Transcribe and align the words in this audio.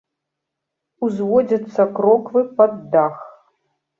Узводзяцца 1.07 1.85
кроквы 1.99 2.41
пад 2.61 2.73
дах. 2.95 3.15